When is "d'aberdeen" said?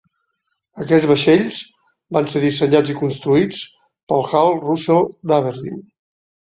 5.31-5.83